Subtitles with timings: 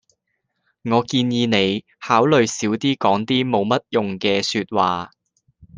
[0.81, 5.11] 我建議你考慮少啲講啲冇乜用嘅說話